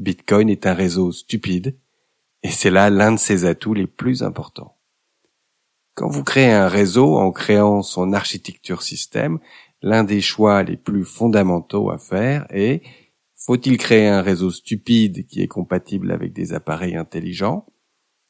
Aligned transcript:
Bitcoin 0.00 0.48
est 0.48 0.66
un 0.66 0.72
réseau 0.72 1.12
stupide, 1.12 1.76
et 2.42 2.50
c'est 2.50 2.70
là 2.70 2.88
l'un 2.88 3.12
de 3.12 3.18
ses 3.18 3.44
atouts 3.44 3.74
les 3.74 3.86
plus 3.86 4.22
importants. 4.22 4.78
Quand 5.94 6.08
vous 6.08 6.24
créez 6.24 6.50
un 6.50 6.68
réseau 6.68 7.18
en 7.18 7.30
créant 7.32 7.82
son 7.82 8.14
architecture 8.14 8.82
système, 8.82 9.38
l'un 9.82 10.02
des 10.02 10.22
choix 10.22 10.62
les 10.62 10.78
plus 10.78 11.04
fondamentaux 11.04 11.90
à 11.90 11.98
faire 11.98 12.46
est 12.48 12.82
faut-il 13.36 13.76
créer 13.76 14.06
un 14.06 14.22
réseau 14.22 14.50
stupide 14.50 15.26
qui 15.26 15.42
est 15.42 15.48
compatible 15.48 16.12
avec 16.12 16.32
des 16.32 16.54
appareils 16.54 16.96
intelligents 16.96 17.66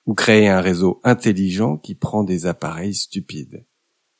ou 0.06 0.14
créer 0.14 0.48
un 0.48 0.60
réseau 0.60 1.00
intelligent 1.04 1.76
qui 1.76 1.94
prend 1.94 2.24
des 2.24 2.46
appareils 2.46 2.94
stupides? 2.94 3.64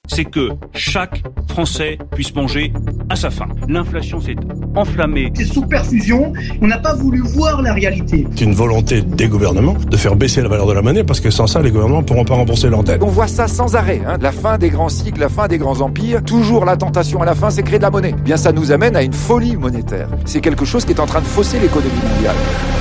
C'est 0.09 0.25
que 0.25 0.51
chaque 0.73 1.23
Français 1.49 1.99
puisse 2.13 2.35
manger 2.35 2.73
à 3.09 3.17
sa 3.17 3.31
faim. 3.31 3.49
L'inflation 3.69 4.21
s'est 4.21 4.35
enflammée. 4.75 5.33
C'est 5.35 5.45
sous 5.45 5.63
perfusion, 5.63 6.33
on 6.61 6.67
n'a 6.67 6.79
pas 6.79 6.95
voulu 6.95 7.21
voir 7.21 7.63
la 7.63 7.73
réalité. 7.73 8.27
C'est 8.35 8.45
une 8.45 8.55
volonté 8.55 9.03
des 9.03 9.29
gouvernements 9.29 9.75
de 9.75 9.97
faire 9.97 10.17
baisser 10.17 10.43
la 10.43 10.49
valeur 10.49 10.67
de 10.67 10.73
la 10.73 10.83
monnaie 10.83 11.05
parce 11.05 11.21
que 11.21 11.31
sans 11.31 11.47
ça, 11.47 11.61
les 11.63 11.71
gouvernements 11.71 12.01
ne 12.01 12.07
pourront 12.07 12.25
pas 12.25 12.35
rembourser 12.35 12.69
leurs 12.69 12.85
dettes. 12.85 13.03
On 13.03 13.09
voit 13.09 13.29
ça 13.29 13.49
sans 13.49 13.75
arrêt. 13.75 14.01
Hein. 14.07 14.19
La 14.21 14.33
fin 14.33 14.59
des 14.59 14.71
grands 14.71 14.89
cycles, 14.89 15.21
la 15.21 15.29
fin 15.29 15.49
des 15.49 15.59
grands 15.59 15.81
empires. 15.81 16.23
Toujours 16.25 16.65
la 16.65 16.77
tentation 16.77 17.23
à 17.23 17.25
la 17.25 17.35
fin, 17.35 17.51
c'est 17.51 17.63
créer 17.63 17.79
de 17.79 17.85
la 17.85 17.91
monnaie. 17.91 18.15
Eh 18.17 18.23
bien, 18.23 18.37
ça 18.37 18.53
nous 18.53 18.73
amène 18.73 18.97
à 18.97 19.03
une 19.03 19.13
folie 19.13 19.57
monétaire. 19.57 20.09
C'est 20.25 20.41
quelque 20.41 20.65
chose 20.65 20.85
qui 20.85 20.93
est 20.93 21.01
en 21.01 21.07
train 21.07 21.21
de 21.21 21.27
fausser 21.27 21.59
l'économie 21.59 21.91
mondiale. 22.15 22.37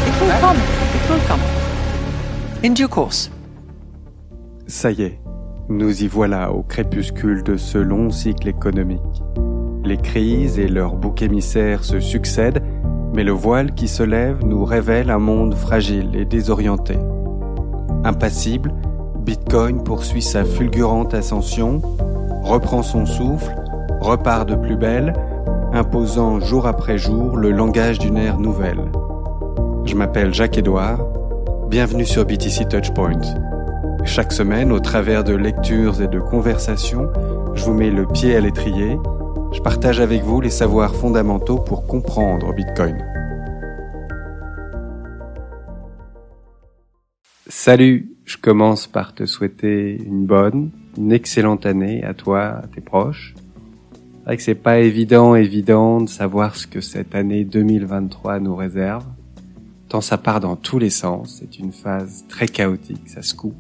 It 0.08 0.14
will 0.22 0.32
come. 0.42 0.58
It 0.58 1.10
will 1.10 1.28
come. 1.28 1.40
In 2.64 2.74
due 2.74 2.88
course. 2.88 3.32
Ça 4.68 4.92
y 4.92 5.02
est, 5.02 5.20
nous 5.70 6.04
y 6.04 6.08
voilà 6.08 6.52
au 6.52 6.62
crépuscule 6.62 7.42
de 7.42 7.58
ce 7.58 7.78
long 7.80 8.12
cycle 8.12 8.48
économique. 8.48 9.00
Les 9.90 9.98
crises 9.98 10.60
et 10.60 10.68
leurs 10.68 10.94
boucs 10.94 11.24
émissaires 11.24 11.84
se 11.84 12.00
succèdent, 12.00 12.62
mais 13.16 13.24
le 13.24 13.32
voile 13.32 13.74
qui 13.74 13.88
se 13.88 14.04
lève 14.04 14.46
nous 14.46 14.64
révèle 14.64 15.10
un 15.10 15.18
monde 15.18 15.56
fragile 15.56 16.12
et 16.14 16.26
désorienté. 16.26 16.96
Impassible, 18.04 18.72
Bitcoin 19.26 19.84
poursuit 19.84 20.22
sa 20.22 20.46
fulgurante 20.46 21.16
ascension, 21.16 21.82
reprend 22.44 22.84
son 22.84 23.08
souffle, 23.08 23.52
repart 24.00 24.48
de 24.48 24.54
plus 24.54 24.76
belle, 24.76 25.12
imposant 25.74 26.40
jour 26.40 26.68
après 26.68 27.00
jour 27.00 27.36
le 27.36 27.50
langage 27.50 27.98
d'une 27.98 28.18
ère 28.18 28.40
nouvelle. 28.40 28.92
Je 29.86 29.96
m'appelle 29.96 30.36
Jacques-Édouard, 30.36 31.00
bienvenue 31.68 32.06
sur 32.06 32.26
BTC 32.26 32.68
Touchpoint. 32.70 33.22
Chaque 34.06 34.34
semaine, 34.34 34.72
au 34.72 34.80
travers 34.80 35.24
de 35.24 35.34
lectures 35.34 36.00
et 36.00 36.08
de 36.08 36.20
conversations, 36.20 37.10
je 37.56 37.66
vous 37.66 37.74
mets 37.74 37.90
le 37.90 38.06
pied 38.06 38.36
à 38.36 38.40
l'étrier. 38.40 39.00
Je 39.52 39.62
partage 39.62 40.00
avec 40.00 40.22
vous 40.22 40.42
les 40.42 40.52
savoirs 40.52 40.96
fondamentaux 40.96 41.58
pour 41.58 41.88
comprendre 41.88 42.54
Bitcoin. 42.54 42.98
Salut, 47.48 48.16
je 48.26 48.38
commence 48.38 48.86
par 48.86 49.16
te 49.16 49.26
souhaiter 49.26 50.02
une 50.06 50.26
bonne, 50.26 50.70
une 50.98 51.12
excellente 51.12 51.66
année 51.66 52.04
à 52.04 52.14
toi, 52.14 52.60
à 52.64 52.68
tes 52.68 52.82
proches. 52.82 53.34
C'est 53.94 54.26
vrai 54.26 54.38
que 54.38 54.44
c'est 54.44 54.56
pas 54.56 54.80
évident, 54.80 55.34
évident 55.34 56.02
de 56.02 56.10
savoir 56.10 56.56
ce 56.56 56.68
que 56.68 56.80
cette 56.80 57.16
année 57.16 57.44
2023 57.44 58.40
nous 58.40 58.56
réserve. 58.56 59.06
Tant 59.90 60.02
ça 60.02 60.20
part 60.20 60.40
dans 60.40 60.56
tous 60.56 60.78
les 60.78 60.92
sens, 60.92 61.40
c'est 61.40 61.58
une 61.58 61.72
phase 61.72 62.24
très 62.30 62.48
chaotique, 62.48 63.10
ça 63.10 63.24
se 63.24 63.34
coupe 63.34 63.56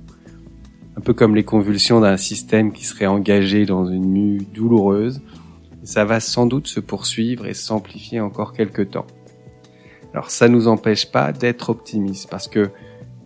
un 0.99 1.01
peu 1.01 1.13
comme 1.13 1.33
les 1.33 1.45
convulsions 1.45 2.01
d'un 2.01 2.17
système 2.17 2.73
qui 2.73 2.83
serait 2.83 3.05
engagé 3.05 3.65
dans 3.65 3.85
une 3.85 4.09
mue 4.09 4.41
douloureuse. 4.53 5.21
Ça 5.89 6.05
va 6.05 6.19
sans 6.19 6.45
doute 6.45 6.67
se 6.67 6.79
poursuivre 6.79 7.47
et 7.47 7.55
s'amplifier 7.55 8.19
encore 8.19 8.53
quelques 8.53 8.91
temps. 8.91 9.07
Alors 10.13 10.29
ça 10.29 10.47
nous 10.47 10.67
empêche 10.67 11.11
pas 11.11 11.31
d'être 11.31 11.71
optimistes 11.71 12.29
parce 12.29 12.47
que 12.47 12.69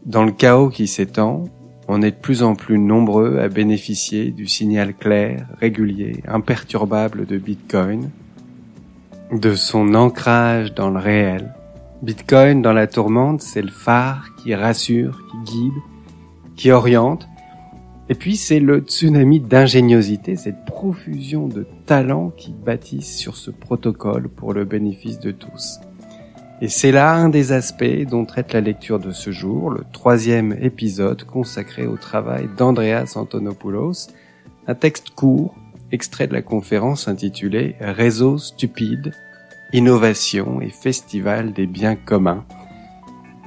dans 0.05 0.23
le 0.23 0.31
chaos 0.31 0.69
qui 0.69 0.87
s'étend, 0.87 1.43
on 1.89 2.01
est 2.01 2.11
de 2.11 2.15
plus 2.15 2.41
en 2.41 2.55
plus 2.55 2.79
nombreux 2.79 3.39
à 3.39 3.49
bénéficier 3.49 4.31
du 4.31 4.47
signal 4.47 4.95
clair, 4.95 5.45
régulier, 5.59 6.23
imperturbable 6.25 7.25
de 7.25 7.37
Bitcoin, 7.37 8.09
de 9.33 9.55
son 9.55 9.93
ancrage 9.93 10.73
dans 10.73 10.89
le 10.89 10.99
réel. 10.99 11.53
Bitcoin 12.01 12.61
dans 12.61 12.71
la 12.71 12.87
tourmente, 12.87 13.41
c'est 13.41 13.61
le 13.61 13.71
phare 13.71 14.29
qui 14.37 14.55
rassure, 14.55 15.21
qui 15.29 15.51
guide, 15.51 15.81
qui 16.55 16.71
oriente, 16.71 17.27
et 18.09 18.15
puis 18.15 18.35
c'est 18.35 18.59
le 18.59 18.79
tsunami 18.79 19.39
d'ingéniosité, 19.39 20.35
cette 20.35 20.65
profusion 20.65 21.47
de 21.47 21.65
talents 21.85 22.31
qui 22.35 22.51
bâtissent 22.51 23.15
sur 23.15 23.37
ce 23.37 23.49
protocole 23.49 24.27
pour 24.27 24.53
le 24.53 24.65
bénéfice 24.65 25.19
de 25.19 25.31
tous. 25.31 25.79
Et 26.61 26.67
c'est 26.67 26.91
là 26.91 27.13
un 27.13 27.29
des 27.29 27.51
aspects 27.51 28.05
dont 28.09 28.25
traite 28.25 28.53
la 28.53 28.61
lecture 28.61 28.99
de 28.99 29.11
ce 29.11 29.31
jour, 29.31 29.69
le 29.69 29.83
troisième 29.91 30.55
épisode 30.61 31.23
consacré 31.23 31.87
au 31.87 31.97
travail 31.97 32.47
d'Andreas 32.57 33.13
Antonopoulos, 33.15 34.07
un 34.67 34.75
texte 34.75 35.09
court, 35.11 35.55
extrait 35.91 36.27
de 36.27 36.33
la 36.33 36.41
conférence 36.41 37.07
intitulée 37.07 37.75
Réseau 37.79 38.37
stupide, 38.37 39.13
innovation 39.73 40.61
et 40.61 40.69
festival 40.69 41.53
des 41.53 41.67
biens 41.67 41.95
communs, 41.95 42.45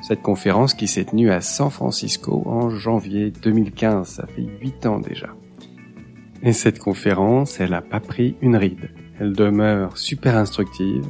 cette 0.06 0.22
conférence 0.22 0.72
qui 0.72 0.86
s'est 0.86 1.06
tenue 1.06 1.32
à 1.32 1.40
San 1.40 1.68
Francisco 1.68 2.44
en 2.46 2.70
janvier 2.70 3.32
2015, 3.32 4.06
ça 4.06 4.26
fait 4.28 4.46
huit 4.60 4.86
ans 4.86 5.00
déjà. 5.00 5.34
Et 6.44 6.52
cette 6.52 6.78
conférence, 6.78 7.58
elle 7.58 7.74
a 7.74 7.82
pas 7.82 7.98
pris 7.98 8.36
une 8.40 8.54
ride. 8.54 8.92
Elle 9.18 9.32
demeure 9.32 9.98
super 9.98 10.36
instructive, 10.36 11.04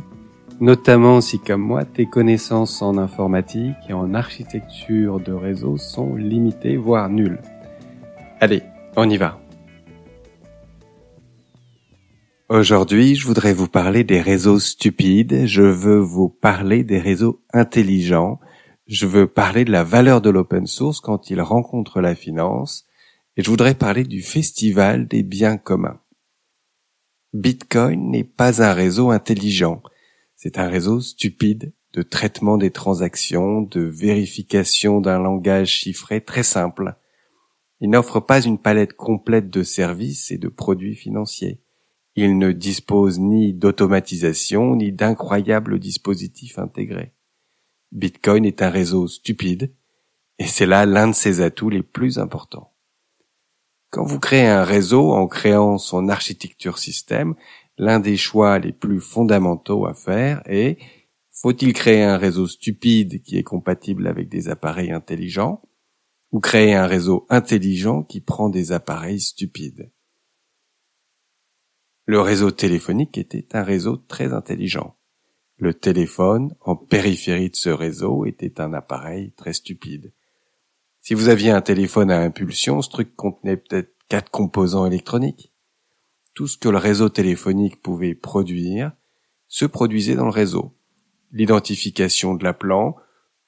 notamment 0.61 1.21
si 1.21 1.39
comme 1.39 1.61
moi, 1.61 1.85
tes 1.85 2.07
connaissances 2.07 2.81
en 2.81 2.97
informatique 2.97 3.77
et 3.87 3.93
en 3.93 4.15
architecture 4.15 5.21
de 5.21 5.33
réseau 5.33 5.77
sont 5.77 6.15
limitées, 6.17 6.79
voire 6.79 7.11
nulles. 7.11 7.43
Allez, 8.41 8.63
on 8.97 9.11
y 9.11 9.19
va. 9.19 9.39
Aujourd'hui, 12.49 13.15
je 13.15 13.27
voudrais 13.27 13.53
vous 13.53 13.69
parler 13.69 14.05
des 14.05 14.23
réseaux 14.23 14.59
stupides, 14.59 15.45
je 15.45 15.63
veux 15.63 15.99
vous 15.99 16.31
parler 16.31 16.83
des 16.83 16.99
réseaux 16.99 17.43
intelligents, 17.53 18.41
je 18.87 19.07
veux 19.07 19.27
parler 19.27 19.65
de 19.65 19.73
la 19.73 19.83
valeur 19.83 20.21
de 20.21 20.31
l'open 20.31 20.67
source 20.67 21.01
quand 21.01 21.31
il 21.31 21.41
rencontre 21.41 22.01
la 22.01 22.15
finance, 22.15 22.87
et 23.37 23.43
je 23.43 23.51
voudrais 23.51 23.75
parler 23.75 24.05
du 24.05 24.23
festival 24.23 25.09
des 25.09 25.23
biens 25.23 25.59
communs. 25.59 26.01
Bitcoin 27.33 28.11
n'est 28.11 28.25
pas 28.25 28.63
un 28.63 28.73
réseau 28.73 29.11
intelligent, 29.11 29.83
c'est 30.37 30.59
un 30.59 30.69
réseau 30.69 31.01
stupide 31.01 31.73
de 31.93 32.03
traitement 32.03 32.59
des 32.59 32.71
transactions, 32.71 33.63
de 33.63 33.81
vérification 33.81 35.01
d'un 35.01 35.19
langage 35.19 35.69
chiffré 35.69 36.21
très 36.21 36.43
simple. 36.43 36.95
Il 37.81 37.91
n'offre 37.91 38.21
pas 38.21 38.43
une 38.43 38.59
palette 38.59 38.95
complète 38.95 39.51
de 39.51 39.63
services 39.63 40.31
et 40.31 40.39
de 40.39 40.49
produits 40.49 40.95
financiers. 40.95 41.61
Il 42.15 42.39
ne 42.39 42.53
dispose 42.53 43.19
ni 43.19 43.53
d'automatisation 43.53 44.77
ni 44.77 44.93
d'incroyables 44.93 45.79
dispositifs 45.79 46.59
intégrés. 46.59 47.16
Bitcoin 47.97 48.45
est 48.45 48.61
un 48.61 48.69
réseau 48.69 49.09
stupide, 49.09 49.73
et 50.39 50.47
c'est 50.47 50.67
là 50.67 50.85
l'un 50.85 51.09
de 51.09 51.15
ses 51.15 51.41
atouts 51.41 51.71
les 51.71 51.83
plus 51.83 52.19
importants. 52.19 52.75
Quand 53.89 54.05
vous 54.05 54.21
créez 54.21 54.47
un 54.47 54.65
réseau 54.65 55.13
en 55.13 55.27
créant 55.27 55.79
son 55.79 56.11
architecture 56.11 56.77
système, 56.77 57.35
l'un 57.79 57.99
des 57.99 58.19
choix 58.19 58.59
les 58.59 58.75
plus 58.75 59.01
fondamentaux 59.01 59.87
à 59.87 59.95
faire 59.95 60.43
est 60.45 60.79
faut-il 61.33 61.73
créer 61.73 62.03
un 62.03 62.19
réseau 62.19 62.47
stupide 62.47 63.23
qui 63.23 63.39
est 63.39 63.43
compatible 63.43 64.07
avec 64.07 64.29
des 64.29 64.51
appareils 64.51 64.93
intelligents 64.93 65.63
ou 66.33 66.41
créer 66.41 66.75
un 66.75 66.87
réseau 66.87 67.27
intelligent 67.31 68.03
qui 68.03 68.21
prend 68.21 68.51
des 68.51 68.73
appareils 68.73 69.21
stupides? 69.21 69.91
Le 72.05 72.21
réseau 72.21 72.51
téléphonique 72.51 73.17
était 73.17 73.49
un 73.57 73.63
réseau 73.63 73.97
très 73.97 74.35
intelligent. 74.35 74.97
Le 75.59 75.73
téléphone, 75.73 76.55
en 76.61 76.77
périphérie 76.77 77.51
de 77.51 77.57
ce 77.57 77.71
réseau, 77.71 78.27
était 78.27 78.61
un 78.61 78.75
appareil 78.75 79.33
très 79.33 79.55
stupide. 79.55 80.13
Si 81.01 81.15
vous 81.15 81.29
aviez 81.29 81.51
un 81.51 81.63
téléphone 81.63 82.11
à 82.11 82.21
impulsion, 82.21 82.83
ce 82.83 82.91
truc 82.91 83.17
contenait 83.17 83.57
peut-être 83.57 83.95
quatre 84.09 84.31
composants 84.31 84.87
électroniques. 84.87 85.53
Tout 86.35 86.47
ce 86.47 86.59
que 86.59 86.69
le 86.69 86.77
réseau 86.77 87.09
téléphonique 87.09 87.81
pouvait 87.81 88.15
produire 88.15 88.93
se 89.49 89.65
produisait 89.65 90.15
dans 90.17 90.27
le 90.27 90.31
réseau. 90.31 90.77
L'identification 91.33 92.35
de 92.35 92.45
l'appelant, 92.45 92.97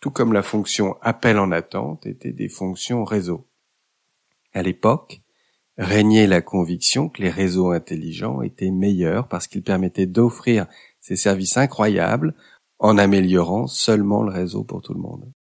tout 0.00 0.10
comme 0.10 0.32
la 0.32 0.42
fonction 0.42 0.96
appel 1.02 1.38
en 1.38 1.52
attente, 1.52 2.06
étaient 2.06 2.32
des 2.32 2.48
fonctions 2.48 3.04
réseau. 3.04 3.46
À 4.54 4.62
l'époque, 4.62 5.20
régnait 5.76 6.26
la 6.26 6.40
conviction 6.40 7.08
que 7.08 7.22
les 7.22 7.30
réseaux 7.30 7.70
intelligents 7.70 8.40
étaient 8.40 8.70
meilleurs 8.70 9.28
parce 9.28 9.46
qu'ils 9.46 9.62
permettaient 9.62 10.06
d'offrir 10.06 10.66
ces 11.08 11.16
services 11.16 11.56
incroyables 11.56 12.34
en 12.78 12.98
améliorant 12.98 13.66
seulement 13.66 14.22
le 14.22 14.30
réseau 14.30 14.62
pour 14.62 14.82
tout 14.82 14.92
le 14.92 15.00
monde. 15.00 15.32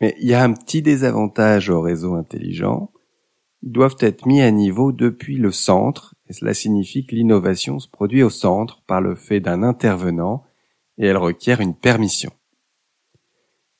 Mais 0.00 0.16
il 0.18 0.28
y 0.28 0.34
a 0.34 0.42
un 0.42 0.52
petit 0.52 0.82
désavantage 0.82 1.70
aux 1.70 1.80
réseaux 1.80 2.14
intelligents. 2.14 2.90
Ils 3.62 3.70
doivent 3.70 3.96
être 4.00 4.26
mis 4.26 4.42
à 4.42 4.50
niveau 4.50 4.90
depuis 4.90 5.36
le 5.36 5.52
centre, 5.52 6.16
et 6.28 6.32
cela 6.32 6.54
signifie 6.54 7.06
que 7.06 7.14
l'innovation 7.14 7.78
se 7.78 7.88
produit 7.88 8.24
au 8.24 8.30
centre 8.30 8.82
par 8.88 9.00
le 9.00 9.14
fait 9.14 9.38
d'un 9.38 9.62
intervenant, 9.62 10.42
et 10.98 11.06
elle 11.06 11.18
requiert 11.18 11.60
une 11.60 11.76
permission. 11.76 12.32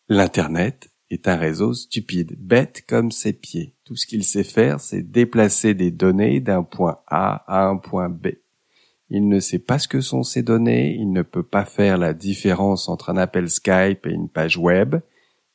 L'Internet 0.08 0.90
est 1.10 1.26
un 1.26 1.36
réseau 1.36 1.74
stupide, 1.74 2.36
bête 2.38 2.84
comme 2.86 3.10
ses 3.10 3.32
pieds. 3.32 3.74
Tout 3.84 3.96
ce 3.96 4.06
qu'il 4.06 4.22
sait 4.22 4.44
faire, 4.44 4.78
c'est 4.78 5.02
déplacer 5.02 5.74
des 5.74 5.90
données 5.90 6.38
d'un 6.38 6.62
point 6.62 6.98
A 7.08 7.44
à 7.48 7.66
un 7.66 7.78
point 7.78 8.08
B. 8.08 8.28
Il 9.16 9.28
ne 9.28 9.38
sait 9.38 9.60
pas 9.60 9.78
ce 9.78 9.86
que 9.86 10.00
sont 10.00 10.24
ces 10.24 10.42
données, 10.42 10.96
il 10.96 11.12
ne 11.12 11.22
peut 11.22 11.44
pas 11.44 11.64
faire 11.64 11.98
la 11.98 12.14
différence 12.14 12.88
entre 12.88 13.10
un 13.10 13.16
appel 13.16 13.48
Skype 13.48 14.06
et 14.06 14.10
une 14.10 14.28
page 14.28 14.58
web, 14.58 14.96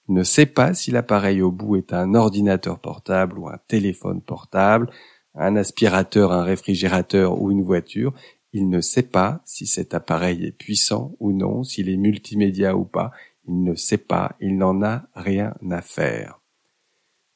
il 0.08 0.16
ne 0.16 0.24
sait 0.24 0.46
pas 0.46 0.74
si 0.74 0.92
l'appareil 0.92 1.42
au 1.42 1.52
bout 1.52 1.76
est 1.76 1.92
un 1.92 2.16
ordinateur 2.16 2.80
portable 2.80 3.38
ou 3.38 3.50
un 3.50 3.60
téléphone 3.68 4.22
portable, 4.22 4.90
un 5.36 5.58
aspirateur, 5.58 6.32
un 6.32 6.44
réfrigérateur 6.44 7.42
ou 7.42 7.52
une 7.52 7.64
voiture, 7.64 8.14
il 8.54 8.70
ne 8.70 8.80
sait 8.80 9.04
pas 9.04 9.42
si 9.44 9.68
cet 9.68 9.94
appareil 9.94 10.46
est 10.46 10.58
puissant 10.58 11.18
ou 11.20 11.34
non, 11.34 11.66
s'il 11.66 11.90
est 11.90 11.98
multimédia 11.98 12.78
ou 12.78 12.86
pas, 12.86 13.12
il 13.46 13.62
ne 13.62 13.76
sait 13.76 13.98
pas, 13.98 14.38
il 14.40 14.58
n'en 14.58 14.82
a 14.84 15.04
rien 15.16 15.54
à 15.70 15.82
faire. 15.82 16.40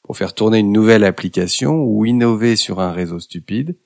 Pour 0.02 0.16
faire 0.16 0.32
tourner 0.32 0.60
une 0.60 0.72
nouvelle 0.72 1.04
application 1.04 1.84
ou 1.84 2.06
innover 2.06 2.56
sur 2.56 2.80
un 2.80 2.92
réseau 2.92 3.20
stupide, 3.20 3.76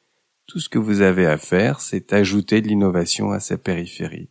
tout 0.49 0.59
ce 0.59 0.69
que 0.69 0.79
vous 0.79 1.03
avez 1.03 1.27
à 1.27 1.37
faire, 1.37 1.81
c'est 1.81 2.13
ajouter 2.13 2.63
de 2.63 2.69
l'innovation 2.69 3.31
à 3.31 3.39
sa 3.39 3.59
périphérie. 3.59 4.31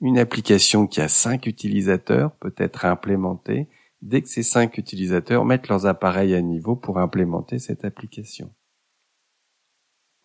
Une 0.00 0.18
application 0.18 0.88
qui 0.88 1.00
a 1.00 1.08
cinq 1.08 1.46
utilisateurs 1.46 2.34
peut 2.36 2.54
être 2.56 2.86
implémentée 2.86 3.68
dès 4.00 4.22
que 4.22 4.28
ces 4.28 4.42
cinq 4.42 4.78
utilisateurs 4.78 5.44
mettent 5.44 5.68
leurs 5.68 5.86
appareils 5.86 6.34
à 6.34 6.40
niveau 6.40 6.74
pour 6.74 6.98
implémenter 6.98 7.60
cette 7.60 7.84
application. 7.84 8.52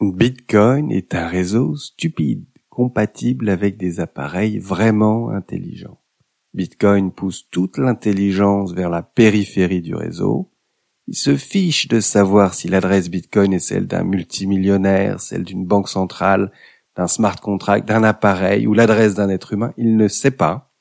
Bitcoin 0.01 0.91
est 0.91 1.13
un 1.13 1.27
réseau 1.27 1.75
stupide, 1.75 2.45
compatible 2.69 3.49
avec 3.49 3.77
des 3.77 3.99
appareils 3.99 4.59
vraiment 4.59 5.29
intelligents. 5.29 5.99
Bitcoin 6.53 7.11
pousse 7.11 7.49
toute 7.51 7.77
l'intelligence 7.77 8.73
vers 8.73 8.89
la 8.89 9.03
périphérie 9.03 9.81
du 9.81 9.93
réseau. 9.93 10.51
Il 11.07 11.15
se 11.15 11.37
fiche 11.37 11.87
de 11.87 12.01
savoir 12.01 12.53
si 12.53 12.67
l'adresse 12.67 13.09
Bitcoin 13.09 13.53
est 13.53 13.59
celle 13.59 13.87
d'un 13.87 14.03
multimillionnaire, 14.03 15.21
celle 15.21 15.43
d'une 15.43 15.65
banque 15.65 15.87
centrale, 15.87 16.51
d'un 16.97 17.07
smart 17.07 17.39
contract, 17.39 17.87
d'un 17.87 18.03
appareil 18.03 18.67
ou 18.67 18.73
l'adresse 18.73 19.15
d'un 19.15 19.29
être 19.29 19.53
humain. 19.53 19.73
Il 19.77 19.95
ne 19.95 20.09
sait 20.09 20.31
pas. 20.31 20.73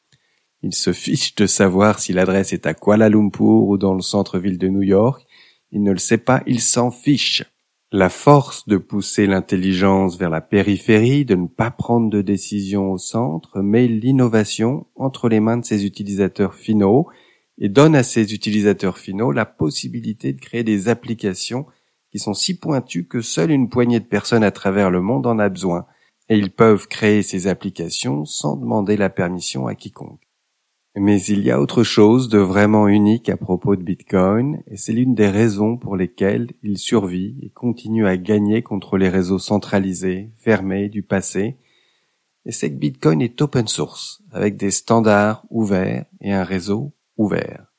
Il 0.62 0.74
se 0.74 0.92
fiche 0.92 1.36
de 1.36 1.46
savoir 1.46 2.00
si 2.00 2.12
l'adresse 2.12 2.52
est 2.52 2.66
à 2.66 2.74
Kuala 2.74 3.08
Lumpur 3.08 3.68
ou 3.68 3.78
dans 3.78 3.94
le 3.94 4.02
centre-ville 4.02 4.58
de 4.58 4.68
New 4.68 4.82
York. 4.82 5.24
Il 5.70 5.84
ne 5.84 5.92
le 5.92 5.98
sait 5.98 6.18
pas, 6.18 6.42
il 6.46 6.60
s'en 6.60 6.90
fiche 6.90 7.44
la 7.92 8.08
force 8.08 8.66
de 8.66 8.78
pousser 8.78 9.28
l'intelligence 9.28 10.18
vers 10.18 10.30
la 10.30 10.40
périphérie, 10.40 11.24
de 11.24 11.36
ne 11.36 11.46
pas 11.46 11.70
prendre 11.70 12.10
de 12.10 12.20
décision 12.20 12.90
au 12.90 12.98
centre, 12.98 13.60
met 13.60 13.86
l'innovation 13.86 14.86
entre 14.96 15.28
les 15.28 15.38
mains 15.38 15.58
de 15.58 15.64
ses 15.64 15.86
utilisateurs 15.86 16.54
finaux 16.54 17.06
et 17.58 17.68
donne 17.68 17.96
à 17.96 18.02
ces 18.02 18.34
utilisateurs 18.34 18.98
finaux 18.98 19.32
la 19.32 19.46
possibilité 19.46 20.32
de 20.32 20.40
créer 20.40 20.64
des 20.64 20.88
applications 20.88 21.66
qui 22.10 22.18
sont 22.18 22.34
si 22.34 22.58
pointues 22.58 23.06
que 23.06 23.20
seule 23.20 23.50
une 23.50 23.68
poignée 23.68 24.00
de 24.00 24.04
personnes 24.04 24.44
à 24.44 24.50
travers 24.50 24.90
le 24.90 25.00
monde 25.00 25.26
en 25.26 25.38
a 25.38 25.48
besoin, 25.48 25.86
et 26.28 26.36
ils 26.36 26.50
peuvent 26.50 26.88
créer 26.88 27.22
ces 27.22 27.46
applications 27.46 28.24
sans 28.24 28.56
demander 28.56 28.96
la 28.96 29.10
permission 29.10 29.66
à 29.66 29.74
quiconque. 29.74 30.20
Mais 30.98 31.20
il 31.22 31.40
y 31.40 31.50
a 31.50 31.60
autre 31.60 31.82
chose 31.82 32.30
de 32.30 32.38
vraiment 32.38 32.88
unique 32.88 33.28
à 33.28 33.36
propos 33.36 33.76
de 33.76 33.82
Bitcoin, 33.82 34.62
et 34.66 34.78
c'est 34.78 34.94
l'une 34.94 35.14
des 35.14 35.28
raisons 35.28 35.76
pour 35.76 35.94
lesquelles 35.94 36.52
il 36.62 36.78
survit 36.78 37.36
et 37.42 37.50
continue 37.50 38.06
à 38.06 38.16
gagner 38.16 38.62
contre 38.62 38.96
les 38.96 39.10
réseaux 39.10 39.38
centralisés, 39.38 40.30
fermés 40.38 40.88
du 40.88 41.02
passé, 41.02 41.58
et 42.46 42.52
c'est 42.52 42.70
que 42.70 42.78
Bitcoin 42.78 43.20
est 43.20 43.42
open 43.42 43.68
source, 43.68 44.22
avec 44.30 44.56
des 44.56 44.70
standards 44.70 45.44
ouverts 45.50 46.06
et 46.22 46.32
un 46.32 46.44
réseau 46.44 46.95
ouvert. 47.16 47.72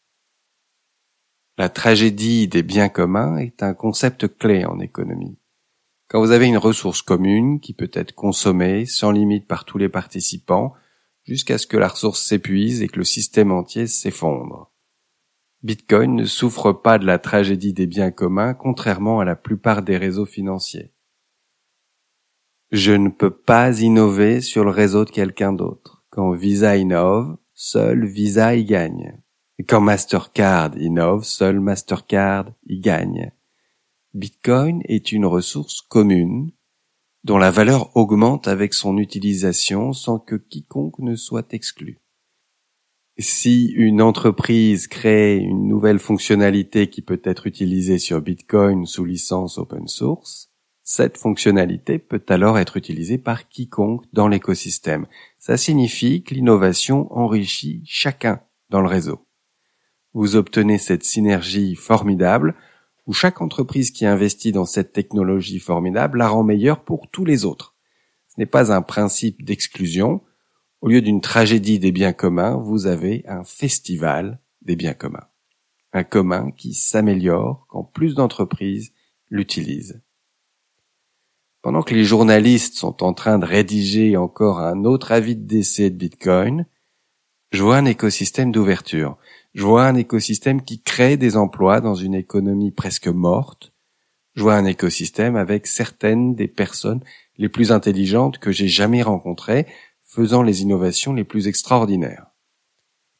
La 1.57 1.69
tragédie 1.69 2.47
des 2.47 2.63
biens 2.63 2.89
communs 2.89 3.37
est 3.37 3.63
un 3.63 3.73
concept 3.73 4.37
clé 4.37 4.65
en 4.65 4.79
économie. 4.79 5.39
Quand 6.07 6.21
vous 6.21 6.31
avez 6.31 6.45
une 6.45 6.57
ressource 6.57 7.01
commune 7.01 7.59
qui 7.59 7.73
peut 7.73 7.91
être 7.93 8.13
consommée 8.13 8.85
sans 8.85 9.11
limite 9.11 9.47
par 9.47 9.65
tous 9.65 9.77
les 9.77 9.89
participants, 9.89 10.73
jusqu'à 11.27 11.57
ce 11.57 11.67
que 11.67 11.77
la 11.77 11.89
ressource 11.89 12.21
s'épuise 12.21 12.81
et 12.81 12.87
que 12.87 12.99
le 12.99 13.03
système 13.03 13.51
entier 13.51 13.85
s'effondre. 13.87 14.71
Bitcoin 15.63 16.15
ne 16.15 16.23
souffre 16.23 16.71
pas 16.71 16.97
de 16.97 17.05
la 17.05 17.19
tragédie 17.19 17.73
des 17.73 17.87
biens 17.87 18.11
communs, 18.11 18.53
contrairement 18.53 19.19
à 19.19 19.25
la 19.25 19.35
plupart 19.35 19.81
des 19.81 19.97
réseaux 19.97 20.25
financiers. 20.25 20.93
Je 22.71 22.93
ne 22.93 23.09
peux 23.09 23.35
pas 23.35 23.81
innover 23.81 24.41
sur 24.41 24.63
le 24.63 24.71
réseau 24.71 25.03
de 25.03 25.09
quelqu'un 25.09 25.53
d'autre. 25.53 26.05
Quand 26.09 26.31
Visa 26.31 26.77
innove, 26.77 27.37
seul 27.53 28.05
Visa 28.05 28.55
y 28.55 28.65
gagne. 28.65 29.21
Quand 29.65 29.81
Mastercard 29.81 30.77
innove, 30.77 31.23
seul 31.23 31.59
Mastercard 31.59 32.51
y 32.67 32.79
gagne. 32.79 33.31
Bitcoin 34.13 34.81
est 34.85 35.11
une 35.11 35.25
ressource 35.25 35.81
commune 35.81 36.51
dont 37.23 37.39
la 37.39 37.49
valeur 37.49 37.95
augmente 37.97 38.47
avec 38.47 38.75
son 38.75 38.97
utilisation 38.97 39.93
sans 39.93 40.19
que 40.19 40.35
quiconque 40.35 40.99
ne 40.99 41.15
soit 41.15 41.53
exclu. 41.53 41.99
Si 43.17 43.71
une 43.71 44.01
entreprise 44.01 44.87
crée 44.87 45.37
une 45.37 45.67
nouvelle 45.67 45.97
fonctionnalité 45.97 46.87
qui 46.87 47.01
peut 47.01 47.21
être 47.23 47.47
utilisée 47.47 47.97
sur 47.97 48.21
Bitcoin 48.21 48.85
sous 48.85 49.05
licence 49.05 49.57
open 49.57 49.87
source, 49.87 50.51
cette 50.83 51.17
fonctionnalité 51.17 51.97
peut 51.97 52.23
alors 52.29 52.59
être 52.59 52.77
utilisée 52.77 53.17
par 53.17 53.49
quiconque 53.49 54.05
dans 54.13 54.27
l'écosystème. 54.27 55.07
Ça 55.39 55.57
signifie 55.57 56.23
que 56.23 56.35
l'innovation 56.35 57.11
enrichit 57.11 57.81
chacun 57.85 58.39
dans 58.69 58.81
le 58.81 58.87
réseau. 58.87 59.26
Vous 60.17 60.35
obtenez 60.35 60.79
cette 60.79 61.03
synergie 61.03 61.75
formidable 61.75 62.55
où 63.05 63.13
chaque 63.13 63.39
entreprise 63.39 63.91
qui 63.91 64.03
investit 64.03 64.51
dans 64.51 64.65
cette 64.65 64.91
technologie 64.91 65.59
formidable 65.59 66.17
la 66.17 66.27
rend 66.27 66.41
meilleure 66.41 66.83
pour 66.83 67.07
tous 67.11 67.23
les 67.23 67.45
autres. 67.45 67.75
Ce 68.27 68.33
n'est 68.39 68.47
pas 68.47 68.73
un 68.73 68.81
principe 68.81 69.45
d'exclusion. 69.45 70.21
Au 70.81 70.87
lieu 70.87 71.01
d'une 71.01 71.21
tragédie 71.21 71.77
des 71.77 71.91
biens 71.91 72.13
communs, 72.13 72.55
vous 72.57 72.87
avez 72.87 73.25
un 73.27 73.43
festival 73.43 74.39
des 74.63 74.75
biens 74.75 74.95
communs. 74.95 75.27
Un 75.93 76.03
commun 76.03 76.49
qui 76.49 76.73
s'améliore 76.73 77.67
quand 77.69 77.83
plus 77.83 78.15
d'entreprises 78.15 78.93
l'utilisent. 79.29 80.01
Pendant 81.61 81.83
que 81.83 81.93
les 81.93 82.05
journalistes 82.05 82.73
sont 82.73 83.03
en 83.03 83.13
train 83.13 83.37
de 83.37 83.45
rédiger 83.45 84.17
encore 84.17 84.61
un 84.61 84.83
autre 84.83 85.11
avis 85.11 85.35
de 85.35 85.45
décès 85.45 85.91
de 85.91 85.95
Bitcoin, 85.95 86.65
je 87.51 87.63
vois 87.63 87.77
un 87.77 87.85
écosystème 87.85 88.51
d'ouverture. 88.51 89.17
Je 89.53 89.63
vois 89.63 89.85
un 89.85 89.95
écosystème 89.95 90.61
qui 90.61 90.81
crée 90.81 91.17
des 91.17 91.37
emplois 91.37 91.81
dans 91.81 91.95
une 91.95 92.13
économie 92.13 92.71
presque 92.71 93.07
morte. 93.07 93.73
Je 94.35 94.43
vois 94.43 94.55
un 94.55 94.65
écosystème 94.65 95.35
avec 95.35 95.65
certaines 95.65 96.35
des 96.35 96.47
personnes 96.47 97.03
les 97.37 97.49
plus 97.49 97.71
intelligentes 97.71 98.37
que 98.37 98.51
j'ai 98.51 98.67
jamais 98.67 99.01
rencontrées, 99.01 99.65
faisant 100.03 100.43
les 100.43 100.61
innovations 100.61 101.13
les 101.13 101.23
plus 101.23 101.47
extraordinaires. 101.47 102.27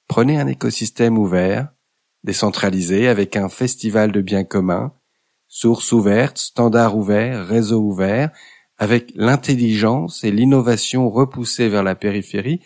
Prenez 0.08 0.40
un 0.40 0.48
écosystème 0.48 1.18
ouvert, 1.18 1.70
décentralisé, 2.24 3.08
avec 3.08 3.36
un 3.36 3.50
festival 3.50 4.12
de 4.12 4.22
biens 4.22 4.44
communs, 4.44 4.94
sources 5.48 5.92
ouvertes, 5.92 6.38
standards 6.38 6.98
ouverts, 6.98 7.46
réseaux 7.48 7.82
ouverts, 7.82 8.32
avec 8.78 9.12
l'intelligence 9.16 10.24
et 10.24 10.32
l'innovation 10.32 11.10
repoussées 11.10 11.70
vers 11.70 11.84
la 11.84 11.96
périphérie, 11.96 12.62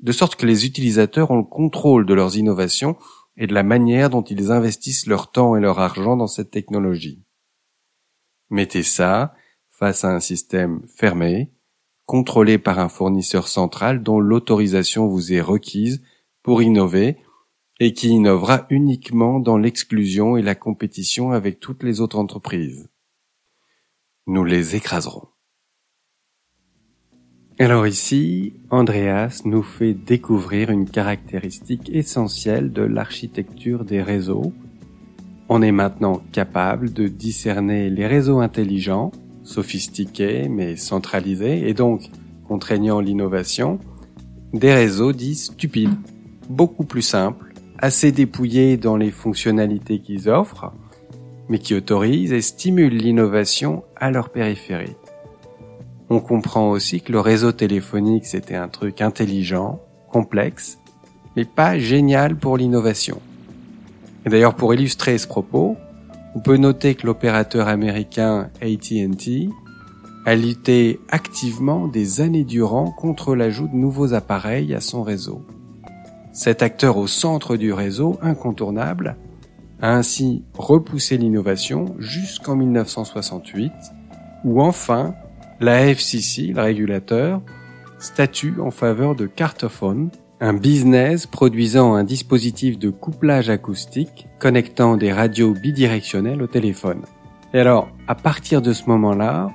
de 0.00 0.12
sorte 0.12 0.36
que 0.36 0.46
les 0.46 0.66
utilisateurs 0.66 1.30
ont 1.30 1.38
le 1.38 1.42
contrôle 1.42 2.06
de 2.06 2.14
leurs 2.14 2.36
innovations 2.36 2.96
et 3.36 3.46
de 3.46 3.54
la 3.54 3.62
manière 3.62 4.10
dont 4.10 4.22
ils 4.22 4.50
investissent 4.50 5.06
leur 5.06 5.30
temps 5.30 5.56
et 5.56 5.60
leur 5.60 5.78
argent 5.78 6.16
dans 6.16 6.26
cette 6.26 6.50
technologie. 6.50 7.22
Mettez 8.50 8.82
ça 8.82 9.34
face 9.70 10.04
à 10.04 10.14
un 10.14 10.20
système 10.20 10.82
fermé, 10.88 11.52
contrôlé 12.06 12.58
par 12.58 12.78
un 12.78 12.88
fournisseur 12.88 13.48
central 13.48 14.02
dont 14.02 14.20
l'autorisation 14.20 15.06
vous 15.06 15.32
est 15.32 15.40
requise 15.40 16.02
pour 16.42 16.62
innover 16.62 17.18
et 17.78 17.92
qui 17.92 18.08
innovera 18.08 18.66
uniquement 18.70 19.38
dans 19.38 19.58
l'exclusion 19.58 20.36
et 20.36 20.42
la 20.42 20.54
compétition 20.54 21.32
avec 21.32 21.60
toutes 21.60 21.82
les 21.82 22.00
autres 22.00 22.18
entreprises. 22.18 22.88
Nous 24.26 24.44
les 24.44 24.76
écraserons. 24.76 25.28
Alors 27.58 27.86
ici, 27.86 28.52
Andreas 28.68 29.40
nous 29.46 29.62
fait 29.62 29.94
découvrir 29.94 30.68
une 30.70 30.86
caractéristique 30.86 31.88
essentielle 31.90 32.70
de 32.70 32.82
l'architecture 32.82 33.86
des 33.86 34.02
réseaux. 34.02 34.52
On 35.48 35.62
est 35.62 35.72
maintenant 35.72 36.20
capable 36.32 36.92
de 36.92 37.08
discerner 37.08 37.88
les 37.88 38.06
réseaux 38.06 38.40
intelligents, 38.40 39.10
sophistiqués 39.42 40.50
mais 40.50 40.76
centralisés 40.76 41.66
et 41.66 41.72
donc 41.72 42.10
contraignant 42.46 43.00
l'innovation, 43.00 43.78
des 44.52 44.74
réseaux 44.74 45.14
dits 45.14 45.36
stupides, 45.36 45.96
beaucoup 46.50 46.84
plus 46.84 47.00
simples, 47.00 47.54
assez 47.78 48.12
dépouillés 48.12 48.76
dans 48.76 48.98
les 48.98 49.10
fonctionnalités 49.10 50.00
qu'ils 50.00 50.28
offrent, 50.28 50.74
mais 51.48 51.58
qui 51.58 51.74
autorisent 51.74 52.34
et 52.34 52.42
stimulent 52.42 52.98
l'innovation 52.98 53.82
à 53.96 54.10
leur 54.10 54.28
périphérie. 54.28 54.94
On 56.08 56.20
comprend 56.20 56.70
aussi 56.70 57.00
que 57.00 57.10
le 57.10 57.20
réseau 57.20 57.52
téléphonique, 57.52 58.26
c'était 58.26 58.54
un 58.54 58.68
truc 58.68 59.00
intelligent, 59.00 59.80
complexe, 60.10 60.78
mais 61.34 61.44
pas 61.44 61.78
génial 61.78 62.36
pour 62.36 62.56
l'innovation. 62.56 63.20
Et 64.24 64.30
d'ailleurs, 64.30 64.54
pour 64.54 64.72
illustrer 64.72 65.18
ce 65.18 65.26
propos, 65.26 65.76
on 66.34 66.40
peut 66.40 66.56
noter 66.56 66.94
que 66.94 67.06
l'opérateur 67.06 67.66
américain 67.66 68.50
AT&T 68.60 69.48
a 70.26 70.34
lutté 70.34 71.00
activement 71.08 71.88
des 71.88 72.20
années 72.20 72.44
durant 72.44 72.90
contre 72.90 73.34
l'ajout 73.34 73.68
de 73.68 73.76
nouveaux 73.76 74.14
appareils 74.14 74.74
à 74.74 74.80
son 74.80 75.02
réseau. 75.02 75.42
Cet 76.32 76.62
acteur 76.62 76.98
au 76.98 77.06
centre 77.06 77.56
du 77.56 77.72
réseau, 77.72 78.18
incontournable, 78.20 79.16
a 79.80 79.94
ainsi 79.94 80.44
repoussé 80.54 81.16
l'innovation 81.16 81.94
jusqu'en 81.98 82.56
1968, 82.56 83.72
où 84.44 84.60
enfin 84.60 85.14
la 85.60 85.88
FCC, 85.88 86.52
le 86.54 86.60
régulateur, 86.60 87.40
statue 87.98 88.54
en 88.60 88.70
faveur 88.70 89.14
de 89.14 89.26
Cartophone, 89.26 90.10
un 90.40 90.52
business 90.52 91.26
produisant 91.26 91.94
un 91.94 92.04
dispositif 92.04 92.78
de 92.78 92.90
couplage 92.90 93.48
acoustique 93.48 94.26
connectant 94.38 94.96
des 94.96 95.12
radios 95.12 95.54
bidirectionnelles 95.54 96.42
au 96.42 96.46
téléphone. 96.46 97.02
Et 97.54 97.58
alors, 97.58 97.88
à 98.06 98.14
partir 98.14 98.60
de 98.60 98.74
ce 98.74 98.84
moment-là, 98.88 99.50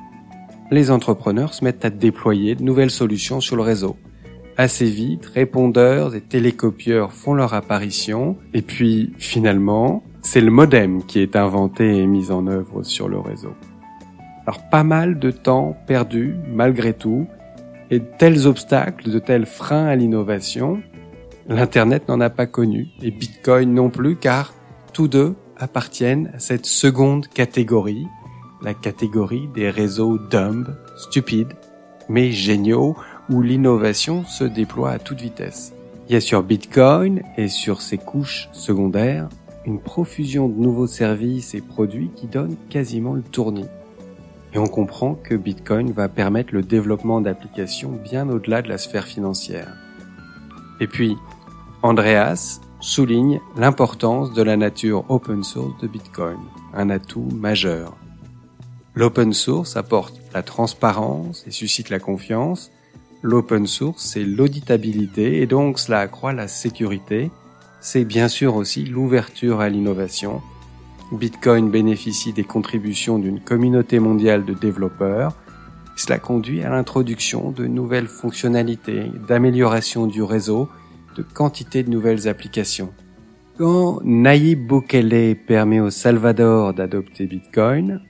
les 0.72 0.90
entrepreneurs 0.90 1.54
se 1.54 1.64
mettent 1.64 1.86
à 1.86 1.92
déployer 1.92 2.56
de 2.56 2.64
nouvelles 2.64 2.90
solutions 2.90 3.42
sur 3.42 3.56
le 3.56 3.62
réseau. 3.62 3.96
Assez 4.58 4.86
vite, 4.86 5.26
répondeurs 5.28 6.16
et 6.16 6.22
télécopieurs 6.22 7.14
font 7.14 7.34
leur 7.34 7.54
apparition, 7.54 8.38
et 8.54 8.62
puis 8.62 9.14
finalement, 9.18 10.04
c'est 10.22 10.42
le 10.42 10.52
modem 10.52 11.04
qui 11.04 11.20
est 11.20 11.36
inventé 11.36 11.98
et 11.98 12.08
mis 12.08 12.32
en 12.32 12.48
œuvre 12.48 12.84
sur 12.84 13.08
le 13.08 13.20
réseau. 13.20 13.54
Alors 14.48 14.68
pas 14.70 14.84
mal 14.84 15.20
de 15.20 15.32
temps 15.32 15.78
perdu 15.86 16.36
malgré 16.48 16.94
tout, 16.94 17.28
et 17.90 18.00
de 18.00 18.06
tels 18.18 18.48
obstacles, 18.48 19.12
de 19.12 19.20
tels 19.20 19.46
freins 19.46 19.86
à 19.86 19.96
l'innovation, 19.96 20.82
l'Internet 21.48 22.08
n'en 22.08 22.22
a 22.22 22.30
pas 22.30 22.46
connu, 22.46 22.88
et 23.02 23.12
Bitcoin 23.12 23.74
non 23.74 23.90
plus, 23.90 24.16
car 24.16 24.54
tous 24.94 25.08
deux 25.08 25.36
appartiennent 25.58 26.32
à 26.34 26.40
cette 26.40 26.66
seconde 26.66 27.28
catégorie, 27.28 28.08
la 28.62 28.74
catégorie 28.74 29.48
des 29.54 29.70
réseaux 29.70 30.18
dumb, 30.18 30.76
stupides, 30.98 31.54
mais 32.10 32.32
géniaux, 32.32 32.96
où 33.30 33.42
l'innovation 33.42 34.26
se 34.26 34.44
déploie 34.44 34.92
à 34.92 35.00
toute 35.00 35.22
vitesse. 35.22 35.74
Il 36.08 36.14
y 36.14 36.18
a 36.18 36.22
sur 36.22 36.44
Bitcoin 36.44 37.22
et 37.38 37.48
sur 37.48 37.82
ses 37.82 37.98
couches 37.98 38.50
secondaires 38.52 39.30
une 39.66 39.80
profusion 39.80 40.50
de 40.50 40.60
nouveaux 40.60 40.88
services 40.88 41.54
et 41.54 41.62
produits 41.62 42.10
qui 42.16 42.28
donnent 42.28 42.58
quasiment 42.70 43.14
le 43.14 43.22
tournis. 43.22 43.68
Et 44.54 44.58
on 44.58 44.68
comprend 44.68 45.16
que 45.16 45.36
Bitcoin 45.36 45.92
va 45.92 46.10
permettre 46.10 46.54
le 46.54 46.62
développement 46.62 47.22
d'applications 47.22 47.92
bien 47.92 48.30
au-delà 48.30 48.62
de 48.62 48.70
la 48.70 48.78
sphère 48.78 49.06
financière. 49.06 49.74
Et 50.80 50.88
puis, 50.88 51.16
Andreas 51.84 52.60
souligne 52.82 53.40
l'importance 53.56 54.34
de 54.34 54.42
la 54.42 54.58
nature 54.58 55.06
open 55.10 55.44
source 55.44 55.80
de 55.82 55.88
Bitcoin, 55.88 56.38
un 56.74 56.90
atout 56.90 57.30
majeur. 57.34 57.96
L'open 58.94 59.32
source 59.32 59.78
apporte 59.78 60.20
la 60.34 60.44
transparence 60.44 61.46
et 61.48 61.52
suscite 61.52 61.90
la 61.90 62.00
confiance. 62.00 62.72
L'open 63.22 63.68
source, 63.68 64.04
c'est 64.04 64.24
l'auditabilité 64.24 65.42
et 65.42 65.46
donc 65.46 65.80
cela 65.80 66.00
accroît 66.00 66.34
la 66.34 66.48
sécurité. 66.48 67.32
C'est 67.80 68.04
bien 68.04 68.28
sûr 68.28 68.56
aussi 68.56 68.84
l'ouverture 68.84 69.62
à 69.62 69.70
l'innovation 69.70 70.42
Bitcoin 71.18 71.70
bénéficie 71.70 72.34
des 72.34 72.44
contributions 72.44 73.20
d'une 73.20 73.40
communauté 73.40 74.00
mondiale 74.00 74.46
de 74.46 74.54
développeurs. 74.54 75.36
Cela 75.96 76.20
conduit 76.20 76.64
à 76.64 76.70
l'introduction 76.70 77.52
de 77.52 77.68
nouvelles 77.68 78.08
fonctionnalités, 78.08 79.12
d'amélioration 79.28 80.08
du 80.08 80.24
réseau, 80.24 80.70
de 81.18 81.24
quantité 81.24 81.84
de 81.84 81.90
nouvelles 81.90 82.28
applications. 82.28 82.92
Quand 83.58 84.00
Nayib 84.04 84.66
Bukele 84.68 85.36
permet 85.36 85.80
au 85.80 85.90
Salvador 85.90 86.74
d'adopter 86.74 87.28
Bitcoin, 87.28 88.02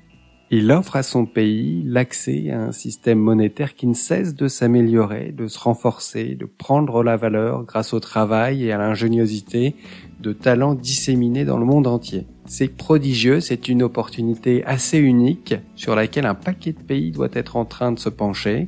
il 0.53 0.70
offre 0.72 0.98
à 0.98 1.03
son 1.03 1.25
pays 1.25 1.81
l'accès 1.86 2.51
à 2.51 2.62
un 2.62 2.72
système 2.74 3.20
monétaire 3.20 3.74
qui 3.74 3.88
ne 3.88 3.93
cesse 3.93 4.36
de 4.36 4.50
s'améliorer, 4.50 5.31
de 5.31 5.48
se 5.48 5.58
renforcer, 5.58 6.36
de 6.36 6.46
prendre 6.46 7.03
la 7.03 7.15
valeur 7.15 7.63
grâce 7.63 7.93
au 7.93 8.01
travail 8.01 8.65
et 8.65 8.72
à 8.74 8.77
l'ingéniosité 8.77 9.75
de 10.20 10.34
talents 10.34 10.75
disséminés 10.75 11.46
dans 11.46 11.58
le 11.58 11.65
monde 11.65 11.88
entier. 11.88 12.27
C'est 12.53 12.67
prodigieux, 12.67 13.39
c'est 13.39 13.70
une 13.70 13.81
opportunité 13.81 14.62
assez 14.65 14.98
unique 14.98 15.55
sur 15.77 15.96
laquelle 15.96 16.25
un 16.25 16.36
paquet 16.36 16.74
de 16.74 16.81
pays 16.81 17.12
doit 17.12 17.29
être 17.31 17.55
en 17.55 17.63
train 17.63 17.93
de 17.93 17.98
se 17.98 18.10
pencher. 18.10 18.67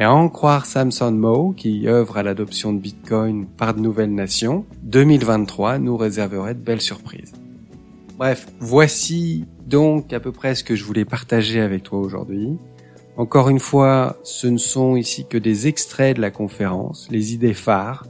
Et 0.00 0.02
à 0.02 0.12
en 0.12 0.28
croire 0.28 0.66
Samson 0.66 1.12
Moe, 1.12 1.54
qui 1.54 1.86
œuvre 1.86 2.16
à 2.16 2.24
l'adoption 2.24 2.72
de 2.72 2.80
Bitcoin 2.80 3.46
par 3.46 3.72
de 3.74 3.78
nouvelles 3.78 4.12
nations, 4.12 4.64
2023 4.82 5.78
nous 5.78 5.96
réserverait 5.96 6.54
de 6.54 6.58
belles 6.58 6.80
surprises. 6.80 7.34
Bref, 8.18 8.48
voici 8.58 9.44
donc 9.64 10.12
à 10.12 10.18
peu 10.18 10.32
près 10.32 10.56
ce 10.56 10.64
que 10.64 10.74
je 10.74 10.82
voulais 10.82 11.04
partager 11.04 11.60
avec 11.60 11.84
toi 11.84 12.00
aujourd'hui. 12.00 12.58
Encore 13.16 13.48
une 13.48 13.60
fois, 13.60 14.16
ce 14.24 14.48
ne 14.48 14.58
sont 14.58 14.96
ici 14.96 15.24
que 15.24 15.38
des 15.38 15.68
extraits 15.68 16.16
de 16.16 16.20
la 16.20 16.32
conférence, 16.32 17.06
les 17.12 17.32
idées 17.32 17.54
phares, 17.54 18.08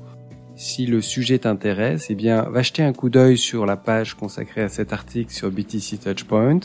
si 0.56 0.87
le 0.87 1.00
sujet 1.00 1.40
t'intéresse, 1.40 2.06
eh 2.11 2.14
bien, 2.14 2.42
va 2.42 2.62
jeter 2.62 2.82
un 2.82 2.92
coup 2.92 3.08
d'œil 3.11 3.37
sur 3.37 3.66
la 3.66 3.76
page 3.76 4.14
consacrée 4.14 4.62
à 4.62 4.68
cet 4.68 4.92
article 4.92 5.32
sur 5.32 5.50
BTC 5.50 5.99
Touchpoint. 5.99 6.61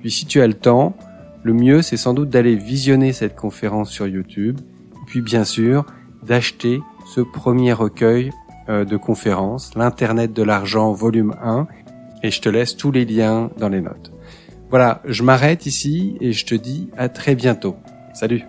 Puis 0.00 0.10
si 0.10 0.26
tu 0.26 0.40
as 0.40 0.46
le 0.46 0.54
temps, 0.54 0.96
le 1.42 1.52
mieux 1.52 1.82
c'est 1.82 1.96
sans 1.96 2.14
doute 2.14 2.30
d'aller 2.30 2.54
visionner 2.54 3.12
cette 3.12 3.34
conférence 3.34 3.90
sur 3.90 4.06
YouTube. 4.06 4.60
Puis 5.06 5.20
bien 5.20 5.44
sûr, 5.44 5.86
d'acheter 6.22 6.80
ce 7.06 7.20
premier 7.20 7.72
recueil 7.72 8.30
euh, 8.68 8.84
de 8.84 8.96
conférences, 8.96 9.74
l'Internet 9.74 10.32
de 10.32 10.42
l'argent 10.42 10.92
volume 10.92 11.34
1. 11.42 11.66
Et 12.22 12.30
je 12.30 12.40
te 12.40 12.48
laisse 12.48 12.76
tous 12.76 12.92
les 12.92 13.04
liens 13.04 13.50
dans 13.58 13.68
les 13.68 13.80
notes. 13.80 14.12
Voilà, 14.70 15.00
je 15.06 15.22
m'arrête 15.22 15.66
ici 15.66 16.16
et 16.20 16.32
je 16.32 16.44
te 16.44 16.54
dis 16.54 16.90
à 16.96 17.08
très 17.08 17.34
bientôt. 17.34 17.76
Salut 18.12 18.44